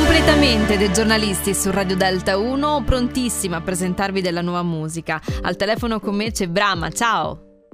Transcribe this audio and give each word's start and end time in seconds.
Completamente 0.00 0.78
dei 0.78 0.90
giornalisti 0.94 1.52
su 1.52 1.70
Radio 1.70 1.94
Delta 1.94 2.38
1, 2.38 2.84
prontissima 2.86 3.58
a 3.58 3.60
presentarvi 3.60 4.22
della 4.22 4.40
nuova 4.40 4.62
musica. 4.62 5.20
Al 5.42 5.56
telefono 5.56 6.00
con 6.00 6.16
me 6.16 6.30
c'è 6.30 6.46
Brama, 6.46 6.88
ciao! 6.88 7.66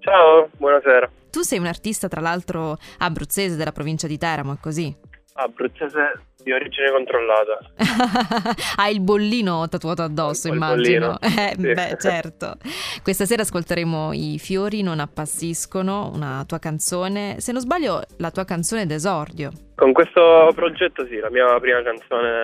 Ciao, 0.00 0.48
buonasera. 0.56 1.10
Tu 1.30 1.42
sei 1.42 1.58
un 1.58 1.66
artista, 1.66 2.08
tra 2.08 2.22
l'altro, 2.22 2.78
abruzzese 2.98 3.56
della 3.56 3.72
provincia 3.72 4.06
di 4.06 4.16
Teramo, 4.16 4.54
è 4.54 4.56
così? 4.58 4.96
Abruzzese 5.36 6.26
di 6.44 6.52
origine 6.52 6.92
controllata. 6.92 7.58
Hai 8.76 8.94
il 8.94 9.00
bollino 9.00 9.66
tatuato 9.68 10.02
addosso, 10.02 10.46
Il 10.46 10.54
immagino. 10.54 11.18
Eh, 11.24 11.54
sì. 11.56 11.72
beh, 11.72 11.96
certo. 11.98 12.54
Questa 13.02 13.24
sera 13.24 13.42
ascolteremo 13.42 14.12
I 14.12 14.38
fiori 14.38 14.82
non 14.82 15.00
appassiscono, 15.00 16.10
una 16.14 16.44
tua 16.46 16.60
canzone. 16.60 17.40
Se 17.40 17.50
non 17.50 17.60
sbaglio, 17.60 18.02
la 18.18 18.30
tua 18.30 18.44
canzone 18.44 18.86
d'esordio. 18.86 19.50
Con 19.74 19.92
questo 19.92 20.52
progetto 20.54 21.04
sì, 21.06 21.16
la 21.16 21.30
mia 21.30 21.58
prima 21.58 21.82
canzone 21.82 22.42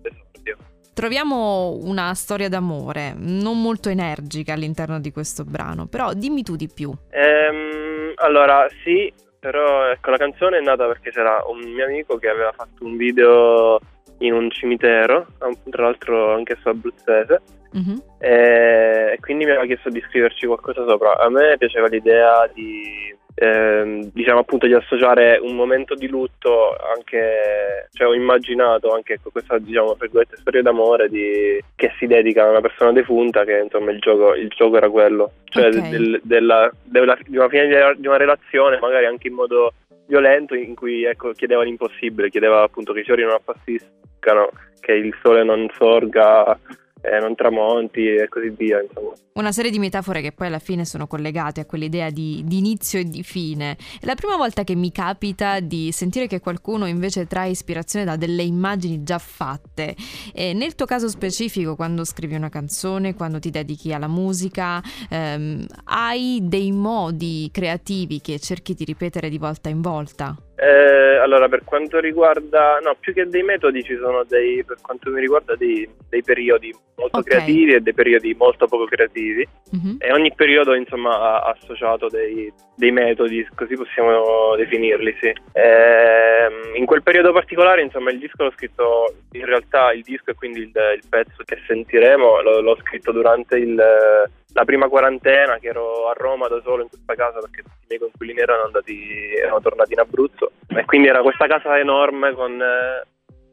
d'esordio. 0.00 0.56
Troviamo 0.92 1.78
una 1.82 2.12
storia 2.14 2.48
d'amore, 2.48 3.14
non 3.16 3.62
molto 3.62 3.88
energica 3.88 4.54
all'interno 4.54 4.98
di 4.98 5.12
questo 5.12 5.44
brano, 5.44 5.86
però 5.86 6.12
dimmi 6.12 6.42
tu 6.42 6.56
di 6.56 6.68
più. 6.74 6.92
Ehm, 7.10 8.14
allora, 8.16 8.66
sì, 8.82 9.12
però 9.38 9.90
ecco, 9.90 10.10
la 10.10 10.16
canzone 10.16 10.58
è 10.58 10.60
nata 10.60 10.86
perché 10.86 11.10
c'era 11.10 11.42
un 11.46 11.58
mio 11.60 11.84
amico 11.84 12.16
che 12.18 12.28
aveva 12.28 12.52
fatto 12.52 12.84
un 12.84 12.96
video 12.96 13.78
in 14.18 14.32
un 14.32 14.50
cimitero, 14.50 15.26
tra 15.70 15.82
l'altro 15.84 16.32
anche 16.34 16.56
su 16.60 16.68
abruzzese, 16.68 17.40
Mhm. 17.72 18.02
e 18.18 18.94
e 19.16 19.20
quindi 19.20 19.44
mi 19.44 19.50
aveva 19.50 19.66
chiesto 19.66 19.88
di 19.88 20.02
scriverci 20.08 20.46
qualcosa 20.46 20.84
sopra. 20.86 21.16
A 21.18 21.30
me 21.30 21.56
piaceva 21.58 21.86
l'idea 21.86 22.46
di, 22.52 23.16
ehm, 23.38 24.10
diciamo 24.12 24.40
appunto, 24.40 24.66
di 24.66 24.72
associare 24.74 25.38
un 25.40 25.54
momento 25.54 25.94
di 25.94 26.08
lutto 26.08 26.74
anche, 26.94 27.88
cioè 27.92 28.08
ho 28.08 28.14
immaginato 28.14 28.92
anche 28.92 29.18
con 29.22 29.30
questa, 29.32 29.58
diciamo, 29.58 29.94
virgolette, 29.98 30.36
storia 30.38 30.62
d'amore 30.62 31.08
di, 31.08 31.62
che 31.76 31.92
si 31.98 32.06
dedica 32.06 32.44
a 32.44 32.50
una 32.50 32.60
persona 32.62 32.92
defunta 32.92 33.44
che 33.44 33.58
insomma 33.58 33.90
il 33.90 33.98
gioco, 33.98 34.34
il 34.34 34.48
gioco 34.48 34.76
era 34.78 34.88
quello, 34.88 35.32
cioè 35.50 35.66
Ok. 35.66 35.88
del- 35.90 36.20
della, 36.22 36.70
della- 36.82 37.18
di 37.26 37.36
una 37.36 37.48
fine 37.48 37.66
di- 37.68 38.00
di 38.00 38.06
una 38.06 38.16
relazione 38.16 38.78
magari 38.80 39.04
anche 39.06 39.28
in 39.28 39.34
modo 39.34 39.72
violento 40.06 40.54
in 40.54 40.74
cui 40.74 41.04
ecco, 41.04 41.32
chiedeva 41.32 41.62
l'impossibile, 41.62 42.30
chiedeva 42.30 42.62
appunto 42.62 42.92
che 42.92 43.00
i 43.00 43.04
fiori 43.04 43.22
non 43.22 43.32
appassiscano, 43.32 44.50
che 44.80 44.92
il 44.92 45.14
sole 45.22 45.42
non 45.44 45.68
sorga, 45.76 46.58
eh, 47.06 47.20
non 47.20 47.34
tramonti 47.34 48.06
e 48.06 48.28
così 48.28 48.50
via. 48.50 48.82
Insomma. 48.82 49.12
Una 49.34 49.52
serie 49.52 49.70
di 49.70 49.78
metafore 49.78 50.22
che 50.22 50.32
poi 50.32 50.46
alla 50.48 50.58
fine 50.58 50.84
sono 50.84 51.06
collegate 51.06 51.60
a 51.60 51.66
quell'idea 51.66 52.10
di, 52.10 52.42
di 52.44 52.58
inizio 52.58 52.98
e 52.98 53.04
di 53.04 53.22
fine. 53.22 53.76
È 54.00 54.06
la 54.06 54.14
prima 54.14 54.36
volta 54.36 54.64
che 54.64 54.74
mi 54.74 54.90
capita 54.90 55.60
di 55.60 55.92
sentire 55.92 56.26
che 56.26 56.40
qualcuno 56.40 56.86
invece 56.86 57.26
trae 57.26 57.50
ispirazione 57.50 58.04
da 58.04 58.16
delle 58.16 58.42
immagini 58.42 59.02
già 59.02 59.18
fatte. 59.18 59.94
E 60.34 60.52
nel 60.54 60.74
tuo 60.74 60.86
caso 60.86 61.08
specifico, 61.08 61.76
quando 61.76 62.04
scrivi 62.04 62.34
una 62.34 62.48
canzone, 62.48 63.14
quando 63.14 63.38
ti 63.38 63.50
dedichi 63.50 63.92
alla 63.92 64.08
musica, 64.08 64.82
ehm, 65.10 65.66
hai 65.84 66.40
dei 66.42 66.72
modi 66.72 67.50
creativi 67.52 68.20
che 68.20 68.38
cerchi 68.38 68.74
di 68.74 68.84
ripetere 68.84 69.28
di 69.28 69.38
volta 69.38 69.68
in 69.68 69.80
volta. 69.80 70.34
Eh, 70.58 71.18
allora, 71.18 71.48
per 71.48 71.64
quanto 71.64 72.00
riguarda, 72.00 72.78
no, 72.82 72.96
più 72.98 73.12
che 73.12 73.28
dei 73.28 73.42
metodi, 73.42 73.82
ci 73.82 73.94
sono 74.00 74.24
dei, 74.24 74.64
per 74.64 74.78
quanto 74.80 75.10
mi 75.10 75.20
riguarda, 75.20 75.54
dei, 75.54 75.86
dei 76.08 76.22
periodi 76.22 76.74
molto 76.96 77.18
Ok. 77.18 77.26
creativi 77.28 77.74
e 77.74 77.80
dei 77.80 77.94
periodi 77.94 78.34
molto 78.34 78.66
poco 78.66 78.86
creativi. 78.86 79.46
Mhm. 79.72 79.96
E 79.98 80.12
ogni 80.12 80.32
periodo, 80.34 80.74
insomma, 80.74 81.42
ha 81.42 81.54
associato 81.58 82.08
dei, 82.08 82.52
dei 82.74 82.90
metodi, 82.90 83.46
così 83.54 83.74
possiamo 83.74 84.54
definirli, 84.56 85.16
sì. 85.20 85.32
Ehm, 85.52 86.74
in 86.74 86.84
quel 86.86 87.02
periodo 87.02 87.32
particolare, 87.32 87.82
insomma, 87.82 88.10
il 88.10 88.18
disco 88.18 88.44
l'ho 88.44 88.52
scritto, 88.52 89.14
in 89.32 89.44
realtà 89.44 89.92
il 89.92 90.02
disco 90.02 90.30
e 90.30 90.34
quindi 90.34 90.60
il, 90.60 90.72
il 90.74 91.04
pezzo 91.08 91.42
che 91.44 91.58
sentiremo, 91.66 92.40
l'ho, 92.42 92.60
l'ho 92.60 92.76
scritto 92.76 93.12
durante 93.12 93.56
il, 93.56 93.74
la 93.74 94.64
prima 94.64 94.88
quarantena, 94.88 95.58
che 95.58 95.68
ero 95.68 96.08
a 96.08 96.14
Roma 96.16 96.48
da 96.48 96.60
solo 96.62 96.82
in 96.82 96.88
questa 96.88 97.14
casa 97.14 97.40
perché 97.40 97.62
tutti 97.62 97.82
i 97.82 97.86
miei 97.88 98.00
coinquilini 98.00 98.40
erano 98.40 98.64
andati, 98.64 99.34
erano 99.34 99.60
tornati 99.60 99.92
in 99.92 100.00
Abruzzo. 100.00 100.52
E 100.68 100.84
quindi 100.84 101.08
era 101.08 101.22
questa 101.22 101.46
casa 101.46 101.78
enorme 101.78 102.32
con... 102.32 102.60
eh, 102.60 103.02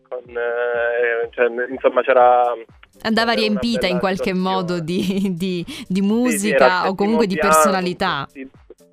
con, 0.07 0.29
eh, 0.29 1.29
cioè, 1.31 1.49
insomma, 1.69 2.03
c'era 2.03 2.53
Andava 3.01 3.33
riempita 3.33 3.87
in 3.87 3.99
qualche 3.99 4.33
modo 4.33 4.79
di, 4.79 5.33
di- 5.35 5.65
di 5.65 5.65
Sì, 5.65 5.93
sì, 5.95 6.01
musica 6.01 6.55
era 6.65 6.81
al 6.81 6.89
o 6.89 6.95
comunque 6.95 7.27
di 7.27 7.35
piano, 7.35 7.49
personalità. 7.49 8.27
sì, 8.31 8.47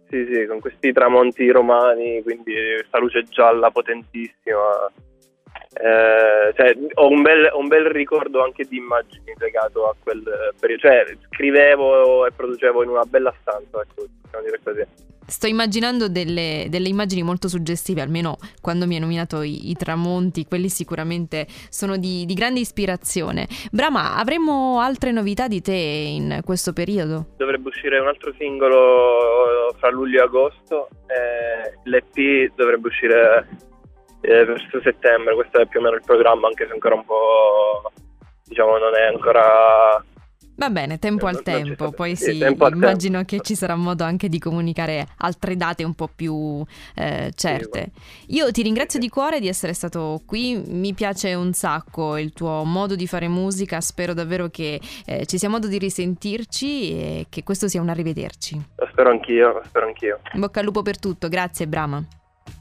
sì, 0.08 0.46
con 0.46 0.58
questi 0.58 0.92
tramonti 0.92 1.48
romani, 1.50 2.22
quindi 2.22 2.52
questa 2.78 2.98
luce 2.98 3.22
gialla 3.24 3.70
potentissima. 3.70 4.90
Eh, 5.72 6.52
cioè, 6.56 6.76
ho, 6.94 7.08
un 7.08 7.22
bel, 7.22 7.48
ho 7.52 7.58
un 7.58 7.68
bel 7.68 7.84
ricordo 7.86 8.42
anche 8.42 8.64
di 8.64 8.76
immagini 8.78 9.32
legato 9.38 9.88
a 9.88 9.94
quel 10.02 10.22
periodo. 10.58 10.82
Cioè, 10.82 11.16
scrivevo 11.30 12.26
e 12.26 12.32
producevo 12.32 12.82
in 12.82 12.88
una 12.88 13.04
bella 13.04 13.32
stanza, 13.40 13.80
ecco, 13.80 14.06
possiamo 14.22 14.44
dire 14.44 14.60
così. 14.62 15.08
Sto 15.30 15.46
immaginando 15.46 16.08
delle, 16.08 16.66
delle 16.68 16.88
immagini 16.88 17.22
molto 17.22 17.46
suggestive, 17.46 18.00
almeno 18.00 18.36
quando 18.60 18.86
mi 18.88 18.94
hai 18.96 19.00
nominato 19.00 19.42
i, 19.42 19.70
i 19.70 19.74
tramonti, 19.74 20.44
quelli 20.44 20.68
sicuramente 20.68 21.46
sono 21.68 21.96
di, 21.96 22.26
di 22.26 22.34
grande 22.34 22.58
ispirazione. 22.58 23.46
Brama, 23.70 24.16
avremo 24.16 24.80
altre 24.80 25.12
novità 25.12 25.46
di 25.46 25.62
te 25.62 25.72
in 25.72 26.40
questo 26.44 26.72
periodo? 26.72 27.26
Dovrebbe 27.36 27.68
uscire 27.68 28.00
un 28.00 28.08
altro 28.08 28.34
singolo 28.36 29.72
fra 29.78 29.88
luglio 29.90 30.18
e 30.18 30.24
agosto. 30.24 30.88
e 31.06 31.78
L'EP 31.84 32.52
dovrebbe 32.56 32.88
uscire 32.88 33.48
eh, 34.22 34.44
verso 34.44 34.80
settembre. 34.82 35.36
Questo 35.36 35.60
è 35.60 35.66
più 35.66 35.78
o 35.78 35.82
meno 35.84 35.94
il 35.94 36.02
programma, 36.04 36.48
anche 36.48 36.66
se 36.66 36.72
ancora 36.72 36.96
un 36.96 37.04
po'. 37.04 37.92
diciamo, 38.46 38.78
non 38.78 38.96
è 38.96 39.06
ancora. 39.06 40.04
Va 40.60 40.68
bene, 40.68 40.98
tempo 40.98 41.26
Eh, 41.26 41.30
al 41.30 41.42
tempo, 41.42 41.90
poi 41.90 42.14
sì, 42.16 42.32
sì, 42.32 42.38
tempo 42.38 42.68
immagino 42.68 43.16
tempo. 43.24 43.34
che 43.34 43.40
ci 43.40 43.54
sarà 43.54 43.76
modo 43.76 44.04
anche 44.04 44.28
di 44.28 44.38
comunicare 44.38 45.06
altre 45.16 45.56
date 45.56 45.84
un 45.84 45.94
po' 45.94 46.10
più 46.14 46.62
eh, 46.96 47.32
certe. 47.34 47.92
Io 48.26 48.50
ti 48.50 48.60
ringrazio 48.60 48.98
di 48.98 49.08
cuore 49.08 49.40
di 49.40 49.48
essere 49.48 49.72
stato 49.72 50.20
qui, 50.26 50.62
mi 50.66 50.92
piace 50.92 51.32
un 51.32 51.54
sacco 51.54 52.18
il 52.18 52.34
tuo 52.34 52.62
modo 52.64 52.94
di 52.94 53.06
fare 53.06 53.26
musica, 53.26 53.80
spero 53.80 54.12
davvero 54.12 54.48
che 54.50 54.78
eh, 55.06 55.24
ci 55.24 55.38
sia 55.38 55.48
modo 55.48 55.66
di 55.66 55.78
risentirci 55.78 56.90
e 56.92 57.26
che 57.30 57.42
questo 57.42 57.66
sia 57.66 57.80
un 57.80 57.88
arrivederci. 57.88 58.62
Lo 58.76 58.88
spero 58.92 59.08
anch'io, 59.08 59.52
lo 59.54 59.62
spero 59.64 59.86
anch'io. 59.86 60.20
In 60.34 60.40
bocca 60.40 60.58
al 60.60 60.66
lupo 60.66 60.82
per 60.82 60.98
tutto, 60.98 61.28
grazie 61.28 61.66
Brama. 61.66 62.04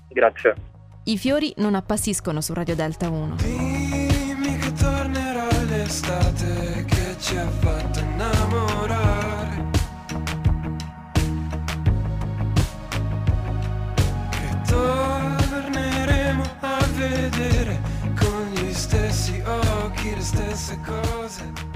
Grazie. 0.08 0.56
I 1.04 1.18
fiori 1.18 1.54
non 1.58 1.76
appassiscono 1.76 2.40
su 2.40 2.54
Radio 2.54 2.76
Delta 2.76 3.10
1. 3.10 4.09
Ci 7.20 7.36
ha 7.36 7.48
fatto 7.60 8.00
innamorare. 8.00 9.68
Che 14.30 14.62
torneremo 14.68 16.44
a 16.62 16.86
vedere 16.96 17.82
con 18.18 18.52
gli 18.54 18.74
stessi 18.74 19.42
occhi 19.46 20.16
le 20.16 20.22
stesse 20.22 20.80
cose. 20.82 21.69